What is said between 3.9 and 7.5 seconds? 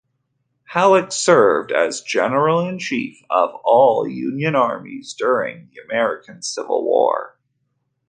Union armies during the American Civil War.